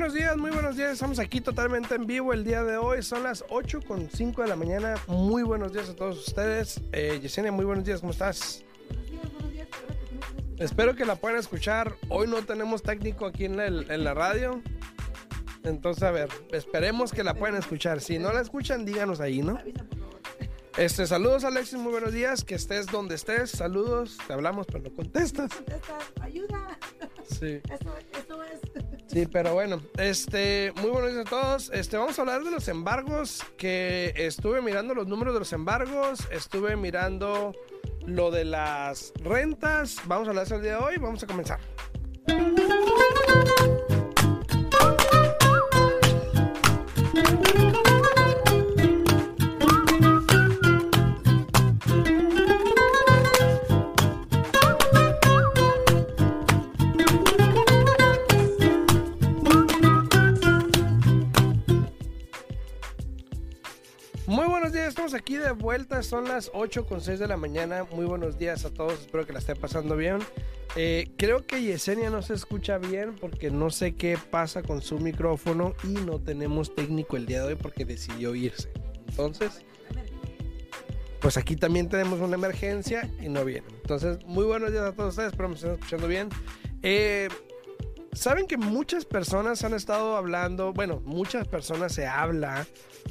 [0.00, 0.92] buenos días, muy buenos días.
[0.94, 3.02] Estamos aquí totalmente en vivo el día de hoy.
[3.02, 4.94] Son las 8 con 5 de la mañana.
[5.06, 6.80] Muy buenos días a todos ustedes.
[6.92, 8.64] Eh, Yesenia, muy buenos días, ¿cómo estás?
[10.56, 11.96] Espero que la puedan escuchar.
[12.08, 14.62] Hoy no tenemos técnico aquí en, en la radio.
[15.64, 18.00] Entonces, a ver, esperemos que la puedan escuchar.
[18.00, 19.58] Si no la escuchan, díganos ahí, ¿no?
[20.78, 24.90] Este, saludos Alexis, muy buenos días, que estés donde estés, saludos, te hablamos pero no
[24.94, 25.50] contestas.
[26.22, 26.78] ayuda.
[27.28, 27.60] Sí.
[27.68, 28.89] Eso, eso es.
[29.10, 31.70] Sí, pero bueno, este, muy buenos días a todos.
[31.74, 36.28] Este, vamos a hablar de los embargos, que estuve mirando los números de los embargos,
[36.30, 37.52] estuve mirando
[38.06, 39.96] lo de las rentas.
[40.06, 41.58] Vamos a hablar eso el día de hoy, vamos a comenzar.
[65.52, 66.02] Vuelta.
[66.02, 67.84] Son las 8 con 6 de la mañana.
[67.92, 69.00] Muy buenos días a todos.
[69.00, 70.18] Espero que la esté pasando bien.
[70.76, 74.98] Eh, creo que Yesenia no se escucha bien porque no sé qué pasa con su
[74.98, 78.70] micrófono y no tenemos técnico el día de hoy porque decidió irse.
[79.08, 79.64] Entonces,
[81.20, 83.66] pues aquí también tenemos una emergencia y no viene.
[83.82, 85.32] Entonces, muy buenos días a todos ustedes.
[85.32, 86.28] Espero me estén escuchando bien.
[86.82, 87.28] Eh,
[88.12, 92.66] Saben que muchas personas han estado hablando, bueno, muchas personas se habla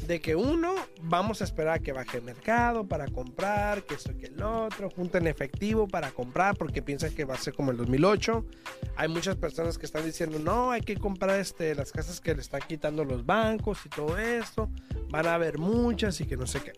[0.07, 4.27] de que uno, vamos a esperar que baje el mercado para comprar, que esto que
[4.27, 8.45] el otro, junten efectivo para comprar porque piensan que va a ser como el 2008.
[8.97, 12.41] Hay muchas personas que están diciendo, no, hay que comprar este, las casas que le
[12.41, 14.69] están quitando los bancos y todo esto.
[15.09, 16.73] Van a haber muchas y que no sé qué.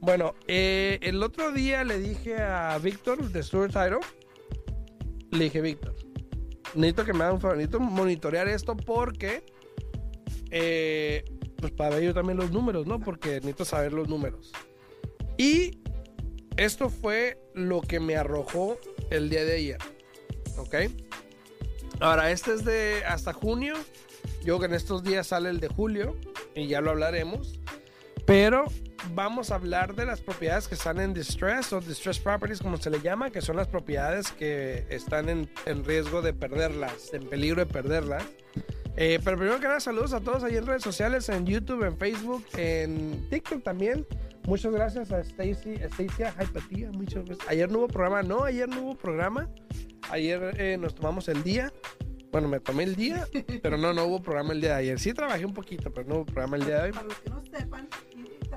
[0.00, 4.00] Bueno, eh, el otro día le dije a Víctor de Stuart Title,
[5.30, 5.94] le dije, Víctor,
[6.74, 9.44] necesito que me hagan un favor, necesito monitorear esto porque,
[10.50, 11.24] eh,
[11.56, 13.00] pues para ver yo también los números, ¿no?
[13.00, 14.52] Porque necesito saber los números.
[15.36, 15.80] Y
[16.56, 18.78] esto fue lo que me arrojó
[19.10, 19.78] el día de ayer,
[20.58, 20.74] ¿ok?
[22.00, 23.74] Ahora, este es de hasta junio.
[24.42, 26.16] Yo que en estos días sale el de julio
[26.54, 27.60] y ya lo hablaremos.
[28.24, 28.64] Pero
[29.14, 32.90] vamos a hablar de las propiedades que están en distress o distress properties como se
[32.90, 35.48] le llama, que son las propiedades que están en,
[35.84, 38.24] riesgo de perderlas, en peligro de perderlas.
[38.96, 41.96] Eh, pero primero que nada, saludos a todos ahí en redes sociales, en YouTube, en
[41.96, 44.06] Facebook, en TikTok también.
[44.46, 47.48] Muchas gracias a Stacy, Stacia Hypatia, muchas gracias.
[47.48, 49.48] Ayer no hubo programa, no, ayer no hubo programa.
[50.10, 51.72] Ayer eh, nos tomamos el día.
[52.32, 53.26] Bueno, me tomé el día,
[53.62, 54.98] pero no, no hubo programa el día de ayer.
[54.98, 56.92] Sí trabajé un poquito, pero no hubo programa el día de hoy.
[56.92, 57.88] Para los que no sepan,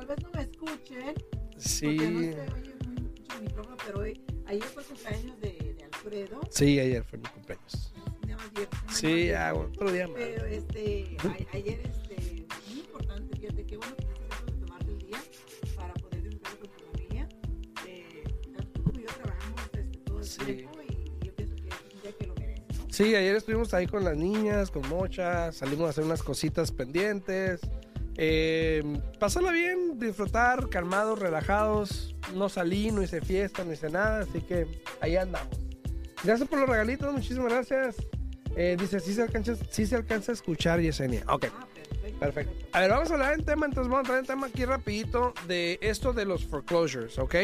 [0.06, 1.14] tal vez no me escuchen.
[1.58, 1.98] Sí.
[1.98, 5.84] Porque no se oye mucho el micrófono, pero hoy, ayer fue el cumpleaños de, de,
[5.86, 6.42] Alfredo.
[6.50, 7.94] Sí, ayer fue mi cumpleaños.
[8.56, 10.18] Ayer, sí, ya, otro día más.
[10.18, 15.00] Pero este, a, ayer, este, muy importante, fíjate, qué bueno que estás de tomarte el
[15.00, 15.24] día
[15.76, 17.30] para poder disfrutar con tu familia.
[17.88, 18.24] Eh,
[18.58, 20.46] tanto como yo trabajamos este, todo el sí.
[20.46, 22.86] tiempo y yo pienso que es un día que lo merece, ¿no?
[22.90, 27.62] Sí, ayer estuvimos ahí con las niñas, con Mocha, salimos a hacer unas cositas pendientes.
[28.18, 28.84] Eh,
[29.20, 32.16] pasarla bien, disfrutar, calmados, relajados.
[32.36, 35.58] No salí, no hice fiesta, no hice nada, así que ahí andamos.
[36.24, 37.96] Gracias por los regalitos, muchísimas gracias.
[38.56, 41.24] Eh, dice, si se, alcanza, si se alcanza a escuchar Yesenia.
[41.28, 41.48] Ok.
[41.52, 42.68] Ah, perfecto, perfecto.
[42.72, 45.34] A ver, vamos a hablar en tema, entonces vamos a traer el tema aquí rapidito
[45.48, 47.36] de esto de los foreclosures, ¿ok?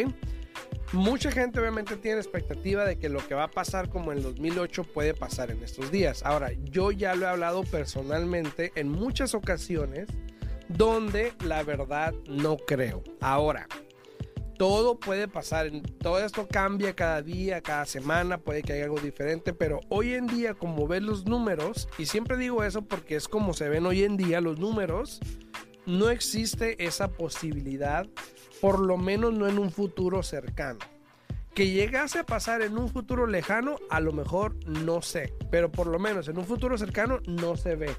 [0.93, 4.85] Mucha gente obviamente tiene expectativa de que lo que va a pasar como en 2008
[4.85, 6.23] puede pasar en estos días.
[6.23, 10.07] Ahora, yo ya lo he hablado personalmente en muchas ocasiones
[10.69, 13.03] donde la verdad no creo.
[13.19, 13.67] Ahora,
[14.57, 15.71] todo puede pasar,
[16.01, 20.27] todo esto cambia cada día, cada semana, puede que haya algo diferente, pero hoy en
[20.27, 24.03] día como ves los números, y siempre digo eso porque es como se ven hoy
[24.03, 25.21] en día los números,
[25.85, 28.05] no existe esa posibilidad,
[28.61, 30.79] por lo menos no en un futuro cercano.
[31.55, 35.87] Que llegase a pasar en un futuro lejano, a lo mejor no sé, pero por
[35.87, 37.95] lo menos en un futuro cercano no se ve.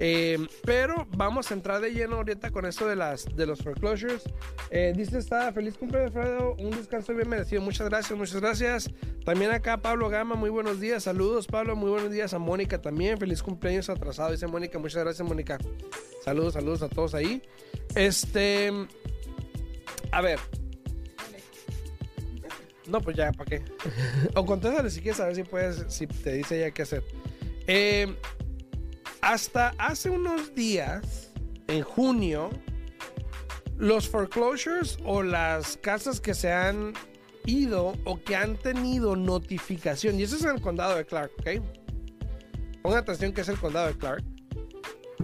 [0.00, 4.22] Eh, pero vamos a entrar de lleno ahorita con esto de, las, de los foreclosures.
[4.70, 6.54] Eh, dice está feliz cumpleaños, Alfredo.
[6.58, 7.62] Un descanso bien merecido.
[7.62, 8.90] Muchas gracias, muchas gracias.
[9.24, 11.04] También acá Pablo Gama, muy buenos días.
[11.04, 11.76] Saludos, Pablo.
[11.76, 13.18] Muy buenos días a Mónica también.
[13.18, 14.78] Feliz cumpleaños atrasado, dice Mónica.
[14.78, 15.58] Muchas gracias, Mónica.
[16.24, 17.42] Saludos, saludos a todos ahí.
[17.94, 18.72] Este.
[20.10, 20.38] A ver.
[22.86, 23.62] No, pues ya, ¿para qué?
[24.34, 27.02] o contéstale si quieres saber si puedes, si te dice ya qué hacer.
[27.66, 28.14] Eh,
[29.24, 31.32] hasta hace unos días,
[31.66, 32.50] en junio,
[33.78, 36.92] los foreclosures o las casas que se han
[37.46, 41.62] ido o que han tenido notificación, y eso es el condado de Clark, ¿ok?
[42.82, 44.22] Pongan atención que es el condado de Clark.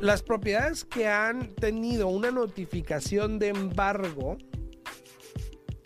[0.00, 4.38] las propiedades que han tenido una notificación de embargo,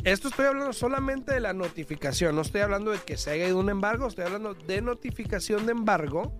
[0.04, 3.58] esto estoy hablando solamente de la notificación, no estoy hablando de que se haya ido
[3.58, 6.32] un embargo, estoy hablando de notificación de embargo.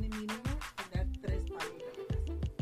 [0.00, 0.42] Tiene mínimo
[0.90, 1.72] tener tres pagos.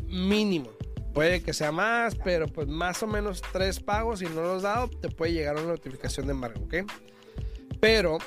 [0.07, 0.69] Mínimo.
[1.13, 4.61] Puede que sea más, pero pues más o menos tres pagos, si no los has
[4.63, 6.75] dado, te puede llegar una notificación de embargo, ¿ok?
[7.79, 8.17] Pero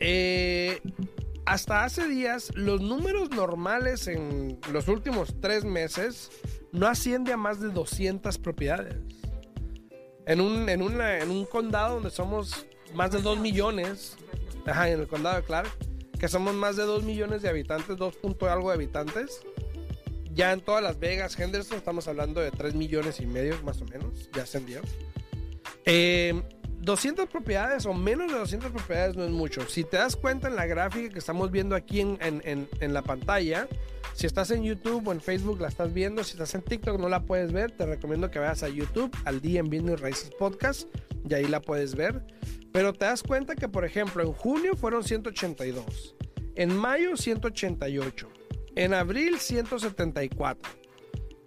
[0.00, 0.80] eh,
[1.44, 6.30] hasta hace días, los números normales en los últimos tres meses
[6.72, 8.96] no asciende a más de 200 propiedades.
[10.24, 12.64] En un, en una- en un condado donde somos
[12.94, 14.16] más de 2 millones,
[14.64, 15.68] ajá, en el condado de Clark,
[16.22, 19.40] que somos más de 2 millones de habitantes, 2 punto algo de habitantes.
[20.32, 23.86] Ya en todas Las Vegas, Henderson, estamos hablando de 3 millones y medio más o
[23.86, 24.80] menos, ya ascendió.
[25.84, 26.40] Eh,
[26.80, 29.68] 200 propiedades o menos de 200 propiedades no es mucho.
[29.68, 33.02] Si te das cuenta en la gráfica que estamos viendo aquí en, en- en- la
[33.02, 33.66] pantalla,
[34.14, 37.08] si estás en YouTube o en Facebook la estás viendo, si estás en TikTok no
[37.08, 40.88] la puedes ver, te recomiendo que vayas a YouTube, al día en Business Raíces Podcast,
[41.28, 42.24] y ahí la puedes ver.
[42.72, 46.16] Pero te das cuenta que, por ejemplo, en junio fueron 182,
[46.54, 48.28] en mayo 188,
[48.76, 50.72] en abril 174,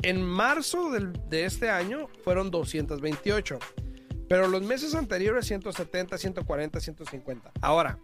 [0.03, 3.57] en marzo del- de este año fueron 228.
[4.27, 7.51] Pero los meses anteriores 170, 140, 150.
[7.61, 7.99] Ahora,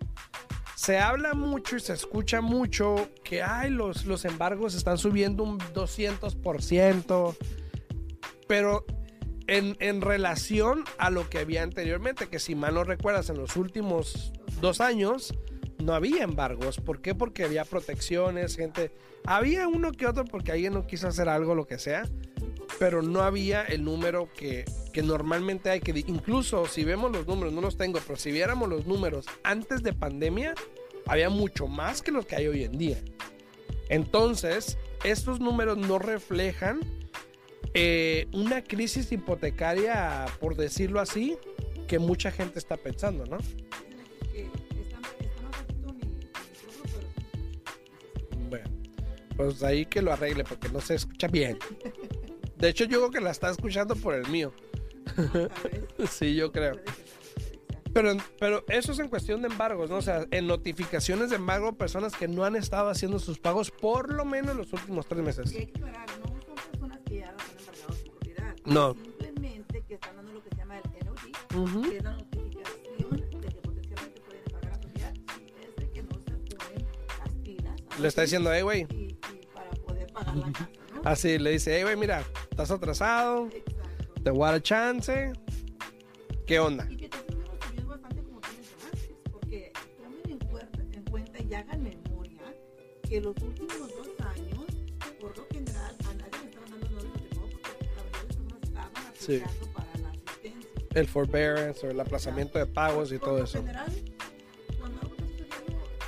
[0.76, 5.60] se habla mucho y se escucha mucho que ay, los, los embargos están subiendo un
[5.60, 7.36] 200%,
[8.48, 8.86] pero
[9.52, 13.58] en, en relación a lo que había anteriormente, que si mal no recuerdas, en los
[13.58, 14.32] últimos
[14.62, 15.34] dos años
[15.78, 16.78] no había embargos.
[16.78, 17.14] ¿Por qué?
[17.16, 18.94] Porque había protecciones, gente.
[19.26, 22.08] Había uno que otro porque alguien no quiso hacer algo, lo que sea,
[22.80, 24.64] pero no había el número que,
[24.94, 25.82] que normalmente hay.
[25.82, 29.84] Que incluso si vemos los números, no los tengo, pero si viéramos los números antes
[29.84, 30.54] de pandemia,
[31.08, 33.04] había mucho más que los que hay hoy en día.
[33.90, 36.80] Entonces, estos números no reflejan
[37.74, 41.38] eh, una crisis hipotecaria, por decirlo así,
[41.88, 43.38] que mucha gente está pensando, ¿no?
[48.50, 48.70] Bueno,
[49.38, 51.58] pues ahí que lo arregle porque no se escucha bien.
[52.58, 54.54] De hecho, yo creo que la está escuchando por el mío.
[56.10, 56.80] Sí, yo creo.
[57.94, 59.98] Pero, pero eso es en cuestión de embargos, ¿no?
[59.98, 64.14] O sea, en notificaciones de embargo, personas que no han estado haciendo sus pagos por
[64.14, 65.52] lo menos los últimos tres meses.
[65.52, 66.31] Y hay que aclarar, no
[68.66, 68.94] No.
[68.94, 71.82] Simplemente que están dando lo que se llama el NOD, Ujú.
[71.90, 75.14] que es la notificación de que potencialmente pueden embargar la propiedad.
[75.36, 76.88] Si es de que no se ponen
[77.20, 78.00] las pilas.
[78.00, 78.82] Le está diciendo, hey, güey.
[78.90, 81.02] Y, y para poder pagar la casa, ¿no?
[81.06, 84.22] Así le dice, hey, güey, mira, estás atrasado, Exacto.
[84.24, 85.34] te voy a dar chance.
[86.46, 86.86] ¿Qué onda?
[86.90, 86.98] Y
[99.38, 99.44] Sí.
[99.44, 100.70] aplicando para la asistencia.
[100.94, 103.58] El forbearance o el aplazamiento de pagos y Por todo lo eso.
[103.60, 103.92] general,
[104.80, 105.02] cuando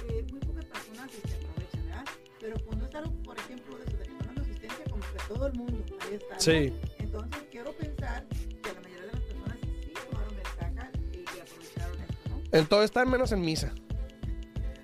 [0.09, 2.05] eh, muy pocas personas se aprovechan, ¿verdad?
[2.39, 5.33] Pero cuando es algo, por ejemplo, de eso, de que están dando asistencia, como que
[5.33, 6.51] todo el mundo ahí está.
[6.99, 8.25] Entonces, quiero pensar
[8.61, 12.57] que la mayoría de las personas sí tomaron ventaja y, y aprovecharon esto, ¿no?
[12.59, 13.73] En todo está menos en misa.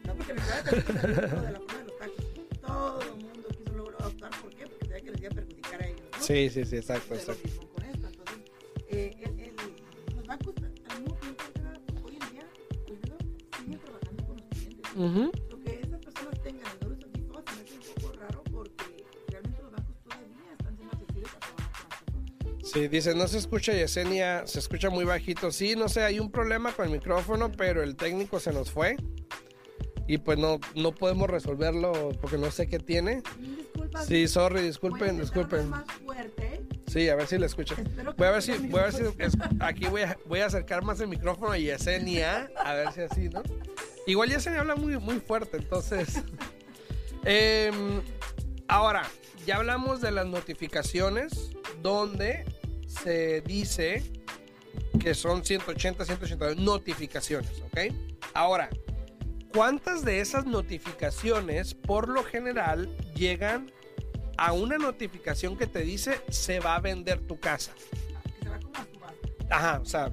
[0.05, 2.59] No, porque me de la forma de los.
[2.61, 4.65] Todo el mundo quiso luego optar, ¿por qué?
[4.67, 6.23] Porque sabía que les iba a perjudicar a ellos, ¿no?
[6.23, 7.49] Sí, sí, sí, exacto, exacto.
[14.99, 15.31] Clientes.
[15.31, 15.31] Ujú.
[15.49, 19.05] Lo que esas personas tengan el doble certificado se me hace un poco raro porque
[19.27, 22.71] realmente los bancos todavía están siendo accesibles a trabajar con las personas.
[22.73, 25.51] Sí, dice, no se escucha Yesenia, se escucha muy bajito.
[25.51, 28.97] Sí, no sé, hay un problema con el micrófono, pero el técnico se nos fue.
[30.07, 33.21] Y pues no, no podemos resolverlo porque no sé qué tiene.
[33.39, 34.01] Disculpa.
[34.03, 35.69] Sí, sorry, voy a disculpen, disculpen.
[35.69, 36.63] más fuerte.
[36.87, 37.75] Sí, a ver si le escucha.
[37.75, 40.39] Espero que Voy a ver si, voy a ver si, es- aquí voy a, voy
[40.39, 43.43] a acercar más el micrófono a Yesenia, a ver si así, ¿no?
[44.05, 46.23] Igual Yesenia habla muy, muy fuerte, entonces.
[47.25, 48.01] Em,
[48.69, 49.03] ahora,
[49.45, 51.51] ya hablamos de las notificaciones
[51.81, 52.45] donde
[52.87, 54.03] se dice
[54.99, 57.93] que son 180, 182 notificaciones, ¿ok?
[58.33, 58.69] Ahora,
[59.53, 63.71] ¿cuántas de esas notificaciones por lo general llegan
[64.37, 67.73] a una notificación que te dice se va a vender tu casa?
[68.23, 69.27] Que se va como a subasta.
[69.49, 70.11] Ajá, o sea.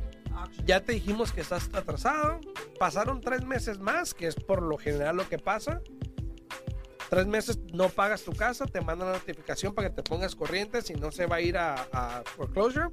[0.64, 2.40] Ya te dijimos que estás atrasado.
[2.78, 5.81] Pasaron tres meses más, que es por lo general lo que pasa.
[7.09, 10.83] Tres meses no pagas tu casa, te mandan la notificación para que te pongas corriente,
[10.83, 12.88] si no se va a ir a, a foreclosure.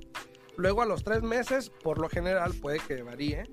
[0.56, 3.44] Luego a los tres meses, por lo general, puede que varíe,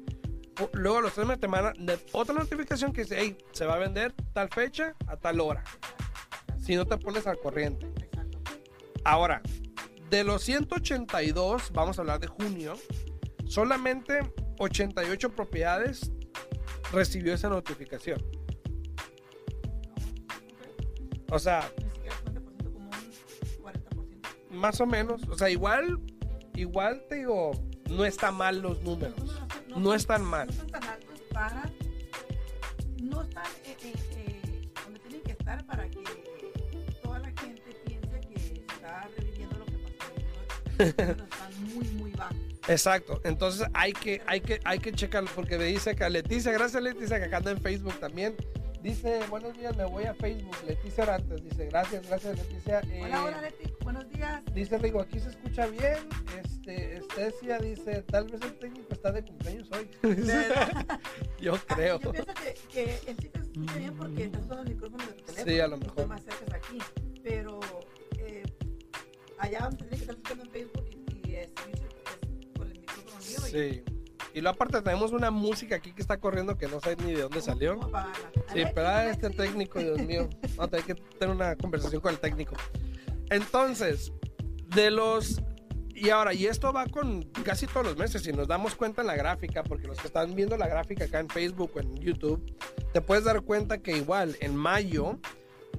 [0.73, 1.75] luego a los tres meses te mandan
[2.13, 5.65] otra notificación que dice, hey, se va a vender tal fecha a tal hora.
[6.59, 7.91] Si no te pones al corriente.
[9.05, 9.41] Ahora,
[10.11, 12.75] de los 182, vamos a hablar de junio,
[13.51, 14.21] solamente
[14.59, 16.13] 88 propiedades
[16.93, 18.23] recibió esa notificación.
[21.31, 24.51] O sea, Ni siquiera 50%, como un 40%.
[24.51, 26.01] más o menos, o sea, igual,
[26.55, 27.53] igual te digo,
[27.89, 29.15] no está mal los números.
[29.69, 30.47] No son- están mal.
[30.49, 31.71] No están tan altos para.
[33.03, 36.03] No están eh, eh, eh, donde tienen que estar para que
[37.03, 41.27] toda la gente piense que está reviviendo lo que pasó.
[42.71, 46.83] Exacto, entonces hay que, hay que, hay que checarlo porque me dice que Leticia, gracias
[46.83, 48.37] Leticia que acá anda en Facebook también.
[48.83, 50.57] Dice, buenos días, me voy a Facebook.
[50.67, 52.81] Leticia Orantes dice, gracias, gracias Leticia.
[52.91, 53.71] Eh, Hola, hola, Leti.
[53.83, 54.43] Buenos días.
[54.55, 55.99] Dice Rigo, aquí se escucha bien.
[56.43, 59.91] Este, Estesia dice, tal vez el técnico está de cumpleaños hoy.
[61.41, 62.01] Yo creo.
[62.01, 65.13] Yo pienso que, que en sí te escucha bien porque estás usando el micrófono de
[65.13, 65.53] tu teléfono.
[65.53, 66.09] Sí, a lo Estás mejor.
[66.09, 66.79] más cerca aquí.
[67.23, 67.61] Pero
[68.19, 68.43] eh,
[69.39, 71.90] allá que estar escuchando en Facebook y, y es, es
[73.51, 73.83] Sí.
[74.35, 77.23] Y luego aparte tenemos una música aquí que está corriendo que no sé ni de
[77.23, 77.81] dónde ¿Cómo- salió.
[78.53, 80.29] Sí, pero ah, este técnico, Dios mío.
[80.57, 82.55] Vamos a tener que tener una conversación con el técnico.
[83.31, 84.13] Entonces,
[84.75, 85.41] de los.
[85.95, 89.07] Y ahora, y esto va con casi todos los meses, si nos damos cuenta en
[89.07, 92.43] la gráfica, porque los que están viendo la gráfica acá en Facebook o en YouTube,
[92.93, 95.19] te puedes dar cuenta que igual en mayo,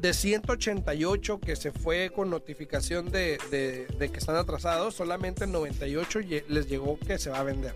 [0.01, 6.43] de 188 que se fue con notificación de, de- que están atrasados, solamente 98 lle-
[6.47, 7.75] les llegó que se va a vender.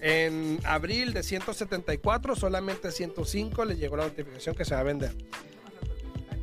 [0.00, 5.14] En abril de 174, solamente 105 les llegó la notificación que se va a vender.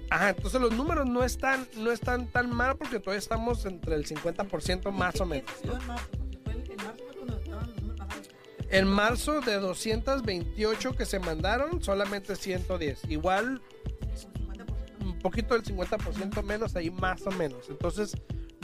[0.09, 4.05] Ajá, entonces los números no están, no están tan mal porque todavía estamos entre el
[4.05, 5.49] 50% más o menos.
[8.69, 13.05] En marzo, de 228 que se mandaron, solamente 110.
[13.09, 13.61] Igual Un 50%.
[13.61, 13.70] un
[15.21, 17.69] poquito del 50% menos ahí más o menos.
[17.69, 18.15] Entonces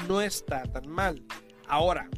[0.07, 1.23] no está tan mal.
[1.67, 2.09] Ahora,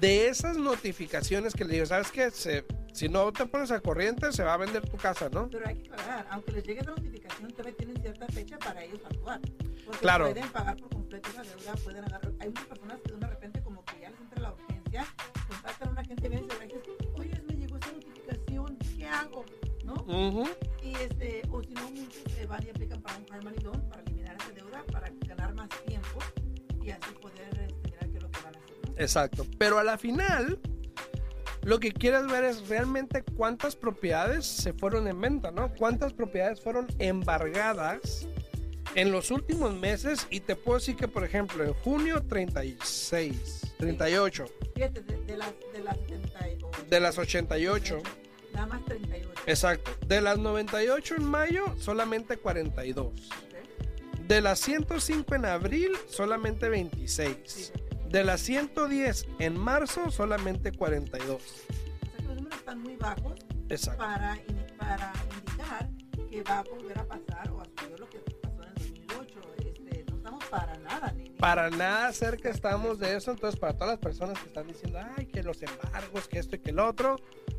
[0.00, 2.30] de esas notificaciones que le digo, ¿sabes qué?
[2.30, 5.48] Se- si no te pones al corriente, se va a vender tu casa, ¿no?
[5.50, 9.00] Pero hay que pagar, aunque les llegue la notificación, todavía tienen cierta fecha para ellos
[9.04, 9.40] actuar.
[9.84, 10.24] Porque Claro.
[10.32, 12.32] pueden pagar por completo esa deuda, pueden agarrar.
[12.40, 15.06] Hay muchas personas que de repente, como que ya les entra la urgencia,
[15.48, 19.44] contactan a una gente y se dicen, oye, me llegó esa notificación, ¿qué hago?
[19.84, 19.94] ¿No?
[19.94, 20.48] Ujú.
[20.75, 23.88] Y este, o si no, muchos eh, van y aplican para un hard money loan
[23.88, 26.18] para eliminar esa deuda, para ganar más tiempo
[26.82, 28.76] y así poder este, mirar qué es lo que van a hacer.
[28.90, 28.94] ¿no?
[28.96, 29.46] Exacto.
[29.58, 30.58] Pero a la final,
[31.62, 35.74] lo que quieres ver es realmente cuántas propiedades se fueron en venta, ¿no?
[35.74, 38.26] Cuántas propiedades fueron embargadas
[38.94, 40.26] en los últimos meses.
[40.30, 45.52] Y te puedo decir que, por ejemplo, en junio 36, 38, Fíjate, de, de las,
[45.72, 46.68] de las 78.
[46.88, 48.02] de las 88.
[48.52, 49.05] Nada más 38.
[49.46, 49.92] Exacto.
[50.06, 53.06] De las 98 en mayo, solamente 42.
[53.06, 54.20] ¿ok?
[54.26, 57.72] De las 105 en abril, solamente Sí, 26.
[58.10, 61.36] De las 110 en marzo, solamente 42.
[61.36, 63.34] O sea que los números están muy bajos
[63.68, 63.98] Exacto.
[63.98, 65.88] para, in- para indicar
[66.30, 69.40] que va a volver a pasar o a suceder lo que pasó en el 2008.
[69.64, 71.12] Este, no estamos para nada.
[71.12, 73.30] Ni- Para nada cerca estamos de eso.
[73.32, 76.58] Entonces, para todas las personas que están diciendo, ay, que los embargos, que esto y
[76.60, 77.16] que el otro,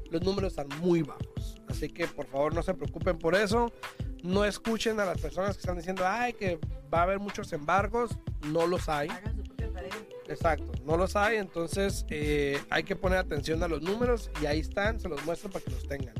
[0.10, 1.57] los números están muy bajos.
[1.78, 3.72] Así que, por favor, no se preocupen por eso.
[4.24, 6.60] No escuchen a las personas que están diciendo, ay, que
[6.92, 8.18] va a haber muchos embargos.
[8.48, 9.10] No los hay.
[9.10, 9.94] Hagan su propia tarea.
[10.28, 14.60] Exacto, no los hay, entonces eh, hay que poner atención a los números y ahí
[14.60, 16.14] están, se los muestro para que los tengan.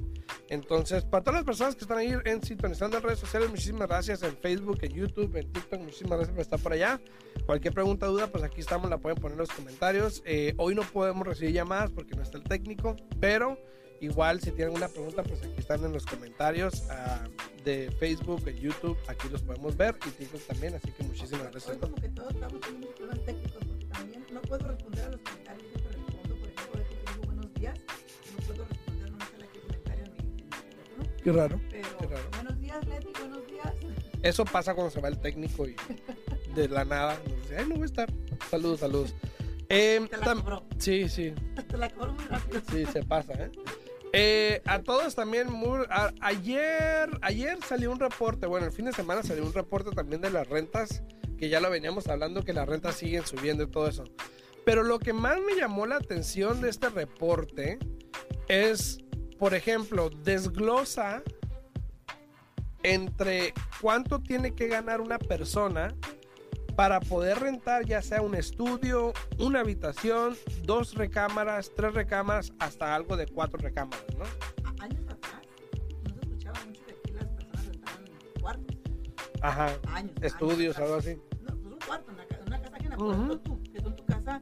[0.50, 4.24] Entonces, para todas las personas que están ahí en sintonizando en redes sociales, muchísimas gracias
[4.24, 7.02] en Facebook, en YouTube, en TikTok, muchísimas gracias por estar por allá.
[7.46, 10.24] Cualquier pregunta, duda, pues aquí estamos, la pueden poner en los comentarios.
[10.26, 13.58] Eh, hoy no podemos recibir llamadas porque no está el técnico, pero
[14.02, 17.24] igual si tienen una pregunta, pues aquí están en los comentarios ah,
[17.64, 21.68] de Facebook, en YouTube, aquí los podemos ver y TikTok también, así que muchísimas gracias.
[21.70, 25.22] Hoy como que todos estamos teniendo problemas técnicos porque también no puedo responder a los
[25.22, 25.68] comentarios.
[25.70, 27.80] Siempre respondo, por ejemplo, de que te digo buenos días.
[28.38, 31.24] No puedo responder, no me sale aquí comentario en mi, teléfono.
[31.24, 31.62] Qué raro.
[31.70, 32.30] Pero Qué raro.
[32.32, 33.74] buenos días, Leti, buenos días.
[34.24, 35.76] Eso pasa cuando se va el técnico y
[36.56, 38.14] de la nada nos dice, ay, no voy a estar.
[38.50, 39.16] Saludos, saludos.
[39.70, 40.64] Eh, Te la tam- cobró.
[40.78, 41.34] sí, sí,
[41.68, 42.62] Te la cobro muy rápido.
[42.72, 43.52] sí, se pasa, ¿eh?
[44.14, 45.48] Eh, a todos también,
[46.22, 50.30] ayer, ayer salió un reporte, bueno, el fin de semana salió un reporte también de
[50.30, 51.04] las rentas,
[51.38, 54.06] que ya lo veníamos hablando, que las rentas siguen subiendo y todo eso.
[54.66, 57.80] Pero lo que más me llamó la atención de este reporte
[58.48, 59.00] es,
[59.38, 61.22] por ejemplo, desglosa
[62.84, 65.96] entre cuánto tiene que ganar una persona
[66.78, 73.18] para poder rentar ya sea un estudio, una habitación, dos recámaras, tres recámaras, hasta algo
[73.18, 74.24] de cuatro recámaras, ¿no?
[74.84, 75.42] Años atrás,
[76.04, 78.06] no se escuchaba mucho que aquí las personas rentaban
[78.40, 78.78] cuartos.
[79.42, 80.12] Ajá, Años.
[80.22, 81.16] estudios, años algo así.
[81.42, 82.96] No, pues un cuarto, una, una casa ajena.
[82.98, 83.14] Por Ujú.
[83.16, 84.42] ejemplo, tú, que tú en tu casa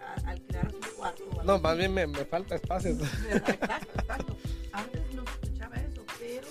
[0.00, 1.22] a- alquilaras un cuarto.
[1.24, 1.62] o algo No, así.
[1.62, 2.90] más bien me, me falta espacio.
[3.30, 4.36] Exacto, exacto.
[4.72, 6.46] Antes no se escuchaba eso, pero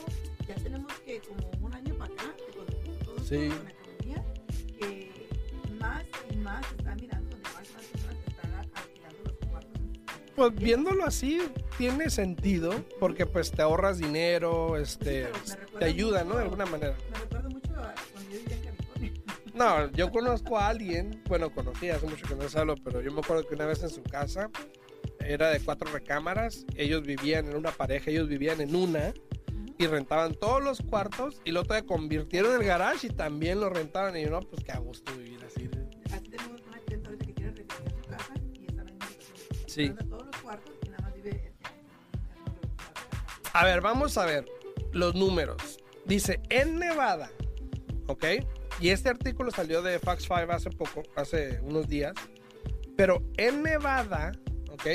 [0.48, 3.48] ya tenemos que como un año para acá, que empezó todo Sí.
[3.50, 4.26] con la economía,
[4.80, 5.12] que
[10.36, 11.42] Pues viéndolo así,
[11.78, 15.28] tiene sentido, porque pues te ahorras dinero, este,
[15.78, 16.38] te ayuda, ¿no?
[16.38, 16.96] De alguna manera.
[17.12, 19.12] Me recuerda mucho a cuando yo vivía en California.
[19.54, 23.12] No, yo conozco a alguien, bueno, conocí hace mucho que no les hablo, pero yo
[23.12, 24.50] me acuerdo que una vez en su casa
[25.20, 29.14] era de cuatro recámaras, ellos vivían en una pareja, ellos vivían en una
[29.78, 34.18] y rentaban todos los cuartos y luego todavía convirtieron el garage y también lo rentaban
[34.18, 35.40] y yo, no, pues qué a gusto vivir.
[35.46, 35.70] Así
[39.74, 39.90] Sí.
[39.90, 41.52] Todos los cuartos y nada más vive.
[43.54, 44.46] A ver, vamos a ver
[44.92, 45.80] los números.
[46.06, 47.32] Dice, en Nevada,
[48.06, 48.24] ¿ok?
[48.80, 52.14] Y este artículo salió de Fox 5 hace poco, hace unos días.
[52.96, 54.34] Pero en Nevada,
[54.72, 54.86] ¿ok?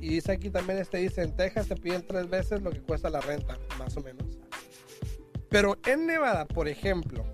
[0.00, 3.08] Y dice aquí también, este dice, en Texas te piden tres veces lo que cuesta
[3.08, 4.26] la renta, más o menos.
[5.48, 7.24] Pero en Nevada, por ejemplo,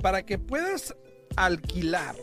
[0.00, 0.94] para que puedas
[1.36, 2.14] alquilar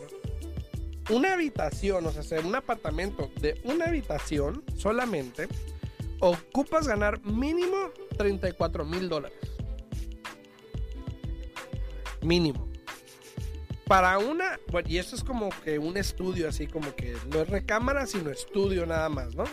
[1.10, 5.48] una habitación, o sea, un apartamento de una habitación solamente,
[6.20, 9.38] ocupas ganar mínimo 34 mil dólares.
[12.22, 12.68] Mínimo.
[13.86, 17.48] Para una, bueno, y esto es como que un estudio, así como que no es
[17.48, 19.44] recámara, sino estudio nada más, ¿no?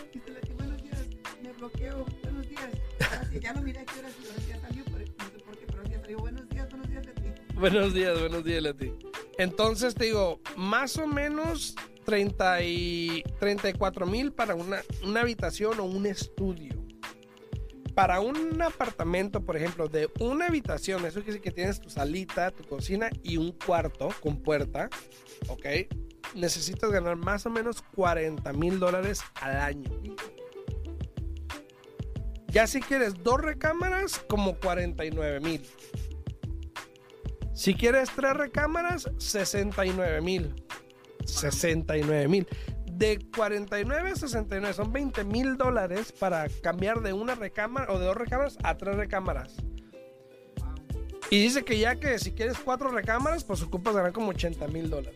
[0.56, 0.98] Buenos días,
[1.40, 2.68] me bloqueo, buenos días.
[3.20, 4.24] Así, ya no miré a qué hora si
[4.60, 6.18] salió, pero no sé por qué, pero ya salió.
[6.18, 7.54] Buenos días, buenos días, Leti.
[7.54, 8.92] Buenos días, buenos días, Leti.
[9.38, 11.74] Entonces te digo, más o menos
[12.04, 16.74] 30 y 34 mil para una, una habitación o un estudio.
[17.94, 22.50] Para un apartamento, por ejemplo, de una habitación, eso quiere decir que tienes tu salita,
[22.50, 24.90] tu cocina y un cuarto con puerta,
[25.48, 25.66] ¿ok?
[26.34, 29.90] Necesitas ganar más o menos 40 mil dólares al año.
[32.48, 35.62] Ya si quieres dos recámaras, como 49 mil.
[37.54, 40.54] Si quieres tres recámaras, 69 mil.
[41.24, 42.48] 69 mil.
[42.90, 48.06] De 49 a 69 son 20 mil dólares para cambiar de una recámara o de
[48.06, 49.54] dos recámaras a tres recámaras.
[51.30, 54.90] Y dice que ya que si quieres cuatro recámaras, pues ocupas ganar como 80 mil
[54.90, 55.14] dólares.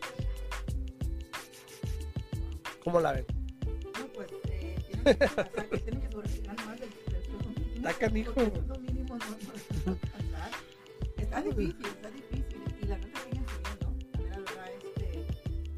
[2.83, 3.25] ¿Cómo la ven?
[3.99, 6.15] No, pues, eh, tienen que pasar, que tienen que
[6.65, 7.75] más del, del mínimo.
[7.75, 8.33] Está canijo.
[11.29, 12.45] Está difícil, está difícil.
[12.81, 14.09] Y la renta siguen subiendo.
[14.11, 15.25] También la verdad, este...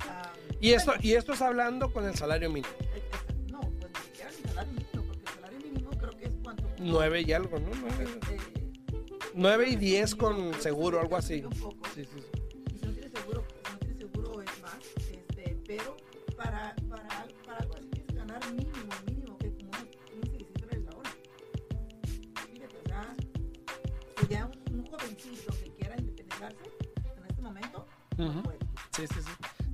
[0.08, 2.74] ah, Y esto, bueno, y esto es hablando con el salario mínimo.
[2.96, 6.26] eh, eh, No, pues ni siquiera el salario mínimo, porque el salario mínimo creo que
[6.26, 6.64] es cuánto.
[6.80, 7.70] 9 y algo, ¿no?
[8.02, 8.38] Este,
[9.34, 11.44] 9 y 10 con seguro, algo así.
[11.44, 11.78] Un poco.
[11.96, 12.31] Sí, sí, sí.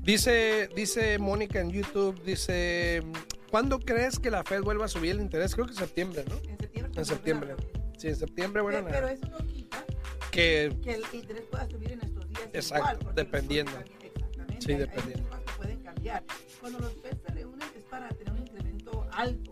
[0.08, 3.04] Dice, dice Mónica en YouTube, dice,
[3.52, 5.54] ¿cuándo crees que la Fed vuelva a subir el interés?
[5.54, 6.36] Creo que en septiembre, ¿no?
[6.50, 6.94] En septiembre.
[6.96, 7.56] En septiembre.
[7.98, 9.12] Sí, en septiembre, bueno, Pe- pero nada.
[9.12, 9.84] eso no quita
[10.32, 12.42] que que el interés pueda subir en estos días.
[12.54, 13.72] Exacto, igual, dependiendo.
[13.74, 14.66] cambian, Exactamente.
[14.66, 15.30] Sí, hay- dependiendo.
[15.30, 16.24] que pueden cambiar.
[16.62, 19.52] Cuando los FED se reúnen es para tener un incremento alto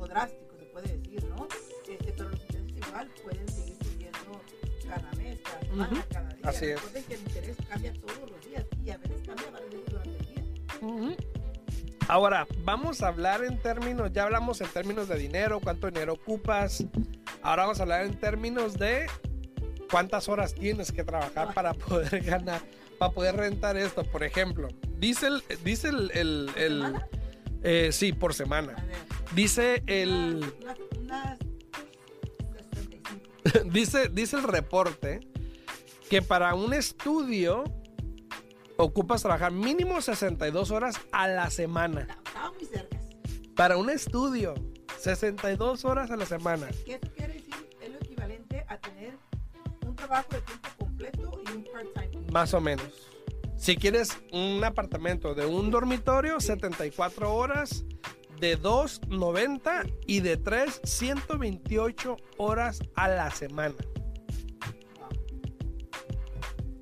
[0.00, 1.46] o drástico, se puede decir, ¿no?
[1.88, 4.40] Este, pero los intereses igual pueden seguir subiendo
[4.88, 6.48] cada mes, cada semana, cada día.
[6.48, 6.74] Así es.
[6.82, 9.70] Recuerden que el interés cambia todos los días y a veces cambia varias
[12.08, 16.84] Ahora, vamos a hablar en términos, ya hablamos en términos de dinero, cuánto dinero ocupas.
[17.42, 19.06] Ahora vamos a hablar en términos de
[19.90, 22.60] cuántas horas tienes que trabajar para poder ganar,
[22.98, 24.02] para poder rentar esto.
[24.04, 24.68] Por ejemplo,
[24.98, 26.50] dice el, dice el,
[27.62, 28.74] eh, sí, por semana.
[29.34, 31.38] Dice el, unas, unas
[32.74, 33.70] 65.
[33.70, 35.20] dice, dice el reporte
[36.10, 37.64] que para un estudio
[38.76, 42.06] ocupas trabajar mínimo 62 horas a la semana.
[42.24, 42.98] Estaba muy cerca.
[43.56, 44.54] Para un estudio,
[44.98, 46.68] 62 horas a la semana.
[46.84, 49.16] Que eso quiere decir, es lo equivalente a tener
[49.86, 52.30] un trabajo de tiempo completo y un part-time.
[52.32, 53.10] Más o menos.
[53.56, 57.84] Si quieres un apartamento de un dormitorio, 74 horas,
[58.40, 63.76] de 2, 90 y de 3, 128 horas a la semana.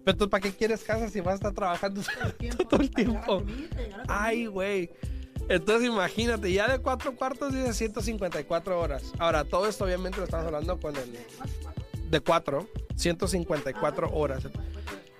[0.04, 2.00] Pero tú, ¿para qué quieres casa si vas a estar trabajando
[2.68, 3.42] Todo el tiempo.
[4.08, 4.90] Ay, güey.
[5.48, 9.02] Entonces imagínate, ya de cuatro cuartos dice 154 horas.
[9.18, 11.18] Ahora, todo esto obviamente lo estamos hablando con el
[12.08, 14.42] de cuatro, 154 Ah, horas.
[14.42, 14.70] 54 horas.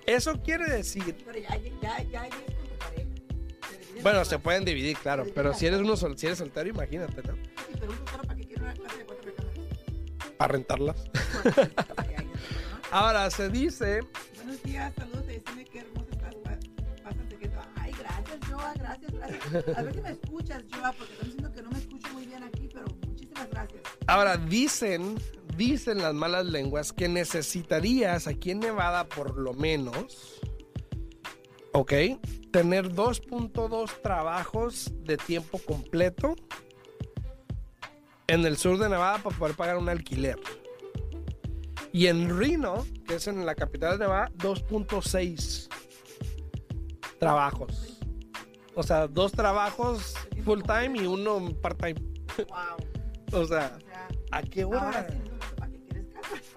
[0.05, 1.15] Eso quiere decir,
[4.01, 7.35] bueno, se pueden dividir, claro, pero si eres uno sol- si eres soltero, imagínate, ¿no?
[7.79, 9.31] Pero para quiera una casa de cuatro.
[10.37, 11.03] Para rentarlas.
[12.91, 13.99] Ahora se dice,
[14.43, 16.35] Buenos días, saludos, decime qué hermosa estás.
[16.35, 16.57] pa-
[17.03, 19.77] Pásate que Ay, gracias, Joa, gracias, gracias.
[19.77, 22.43] A ver si me escuchas, Joa, porque están diciendo que no me escucho muy bien
[22.43, 23.81] aquí, pero muchísimas gracias.
[24.07, 25.15] ahora dicen,
[25.57, 30.39] dicen las malas lenguas que necesitarías aquí en Nevada por lo menos,
[31.73, 31.93] ¿ok?
[32.51, 36.35] Tener 2.2 trabajos de tiempo completo
[38.27, 40.37] en el sur de Nevada para poder pagar un alquiler.
[41.93, 45.67] Y en Reno, que es en la capital de Nevada, 2.6
[47.19, 47.99] trabajos.
[48.75, 51.95] O sea, dos trabajos full time y uno part time.
[52.47, 53.41] Wow.
[53.41, 53.77] O sea,
[54.31, 55.07] ¿a qué hora?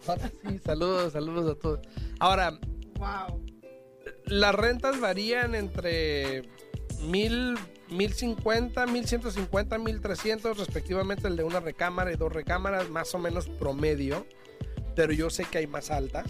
[0.06, 1.80] Ahora sí, saludos, saludos a todos.
[2.20, 2.58] Ahora,
[2.98, 3.44] Wow.
[4.26, 6.42] las rentas varían entre
[7.02, 7.58] mil,
[7.90, 12.88] mil cincuenta, mil ciento cincuenta, mil trescientos, respectivamente el de una recámara y dos recámaras,
[12.90, 14.26] más o menos promedio.
[14.94, 16.26] Pero yo sé que hay más altas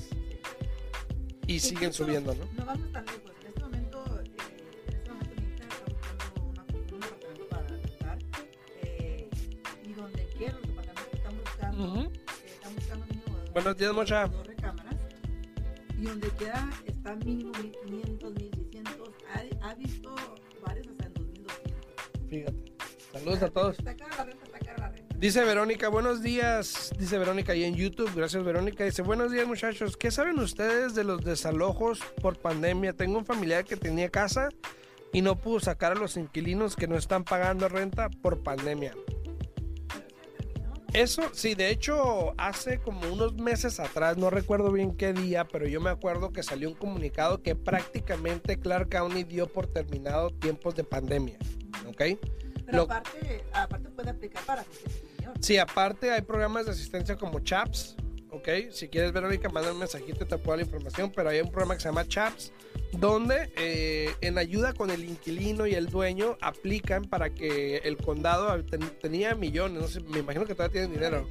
[1.47, 2.47] y siguen Incluso, subiendo, ¿no?
[2.55, 3.33] No vamos tan lejos.
[3.43, 4.31] En este momento, eh,
[4.89, 6.63] en este momento mi hija está buscando una,
[6.97, 8.19] un apartamento para rentar.
[8.83, 9.29] Eh,
[9.85, 12.01] y donde quiera los apartamentos que están buscando, Ujú.
[12.01, 12.11] eh,
[12.47, 14.27] están buscando mínimo de Buenos días, Mocha.
[14.29, 14.95] dos recámaras.
[15.99, 19.09] Y donde quiera está mínimo 1500, 1600.
[19.61, 20.15] Ha, ha visto
[20.67, 22.31] varios hasta en 2200.
[22.31, 22.73] Fíjate.
[23.13, 23.79] Saludos a todos.
[23.79, 24.44] Está cara la renta,
[25.25, 26.93] Dice Verónica, buenos días.
[26.99, 28.13] Dice Verónica ahí en YouTube.
[28.15, 28.85] Gracias, Verónica.
[28.85, 29.97] Dice, buenos días, muchachos.
[29.97, 32.93] ¿Qué saben ustedes de los desalojos por pandemia?
[32.93, 34.51] Tengo un familiar que tenía casa
[35.15, 38.93] y no pudo sacar a los inquilinos que no están pagando renta por pandemia.
[40.93, 45.67] Eso sí, de hecho, hace como unos meses atrás, no recuerdo bien qué día, pero
[45.67, 50.75] yo me acuerdo que salió un comunicado que prácticamente Clark County dio por terminado tiempos
[50.75, 51.39] de pandemia.
[51.89, 52.03] ¿Ok?
[52.67, 54.65] Pero Lo- aparte, aparte puede aplicar para
[55.41, 57.97] Sí, aparte hay programas de asistencia como CHAPS,
[58.31, 58.49] ¿ok?
[58.73, 61.51] Si quieres, Verónica, manda un mensajito y te puedo dar la información, pero hay un
[61.51, 62.53] programa que se llama CHAPS,
[62.93, 68.65] donde eh, en ayuda con el inquilino y el dueño aplican para que el condado
[68.65, 71.27] ten- tenía millones, no sé, me imagino que todavía tienen dinero,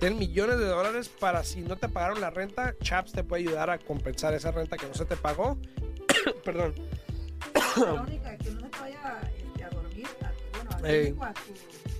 [0.00, 3.70] tienen millones de dólares para si no te pagaron la renta, CHAPS te puede ayudar
[3.70, 5.58] a compensar esa renta que no se te pagó.
[6.44, 6.74] Perdón.
[7.76, 10.78] Verónica, que no se vaya este, a dormir, a, bueno, a.
[10.80, 11.91] México, a un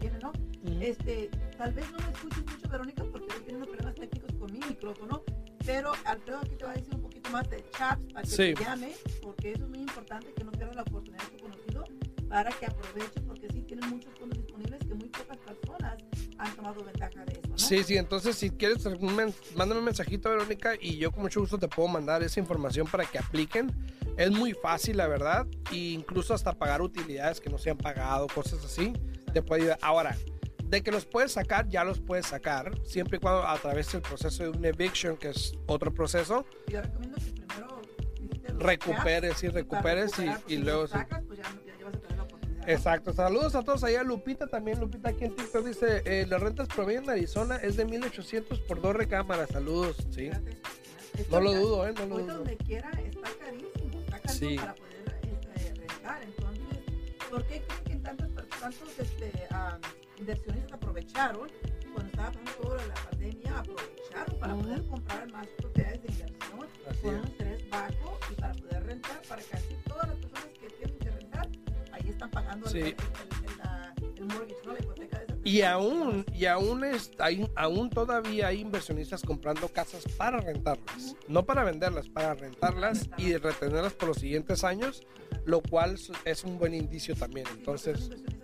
[0.00, 0.32] tiene, ¿no?
[0.80, 4.58] Este, tal vez no me escuches mucho, Verónica, porque estoy teniendo problemas técnicos con mi
[4.60, 5.22] micrófono,
[5.64, 8.54] pero Alfredo aquí te va a decir un poquito más de chats para que Sí.
[8.54, 11.84] te llame, porque eso es muy importante, que no pierdas la oportunidad de tu conocido,
[12.28, 15.98] para que aproveche, porque sí tienen muchos fondos disponibles que muy pocas personas
[16.38, 17.58] han tomado ventaja de eso, ¿no?
[17.58, 18.84] Sí, sí, entonces si quieres,
[19.56, 23.04] mándame un mensajito, Verónica, y yo con mucho gusto te puedo mandar esa información para
[23.04, 23.70] que apliquen.
[24.16, 28.26] Es muy fácil, la verdad, e incluso hasta pagar utilidades que no se han pagado,
[28.28, 28.92] cosas así,
[29.32, 29.78] te puede ayudar.
[29.82, 30.16] Ahora,
[30.64, 34.02] de que los puedes sacar, ya los puedes sacar, siempre y cuando a través del
[34.02, 37.80] proceso de un eviction, que es otro proceso, Yo recomiendo que primero
[38.58, 40.86] recuperes y recuperes y, porque y si luego...
[40.86, 40.92] sí.
[40.92, 42.68] sacas, pues ya, ya, ya vas a tener la oportunidad.
[42.68, 46.68] Exacto, saludos a todos allá, Lupita también, Lupita aquí en TikTok dice, eh, las rentas
[46.68, 50.28] promedio en Arizona es de 1800 por dos recámaras, saludos, sí.
[50.28, 50.52] Fíjate,
[51.16, 51.30] fíjate.
[51.30, 52.34] No lo dudo, eh, no lo dudo.
[52.36, 54.56] donde quiera está carísimo, está carísimo Sí.
[54.56, 55.14] para poder
[55.54, 56.22] este, rentar.
[56.22, 56.66] Entonces,
[57.28, 57.62] ¿por qué
[58.60, 59.78] tantos, este, ah,
[60.18, 61.48] inversionistas aprovecharon
[61.92, 63.58] cuando estaba pasando de la pandemia?
[63.58, 68.54] Aprovecharon para poder comprar más propiedades de inversión Así con un interés bajo y para
[68.54, 71.48] poder rentar, para que así todas las personas que tienen que rentar,
[71.92, 72.78] ahí están pagando el- Sí.
[72.78, 74.72] el, el, el, la- el mortgage, ¿no?
[74.74, 79.68] la hipoteca de esa Y aún, y aún, es, hay, aún todavía hay inversionistas comprando
[79.68, 81.16] casas para rentarlas.
[81.28, 85.02] No para venderlas, para rentarlas y retenerlas por los siguientes años,
[85.46, 87.46] lo cual es- un buen indicio también.
[87.46, 88.39] Sí, Entonces, inversionistas